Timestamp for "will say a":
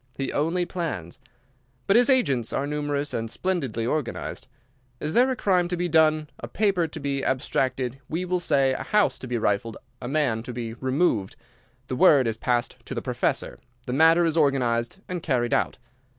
8.25-8.81